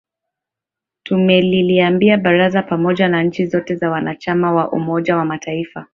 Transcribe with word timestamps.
tumeliambia 1.03 2.17
baraza 2.17 2.61
pamoja 2.63 3.07
na 3.07 3.23
nchi 3.23 3.45
zote 3.45 3.75
za 3.75 3.89
wanachama 3.89 4.51
wa 4.53 4.71
umoja 4.71 5.17
wa 5.17 5.25
mataifa 5.25 5.87